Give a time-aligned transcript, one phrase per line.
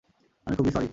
[0.47, 0.87] আমি খুবই সরি!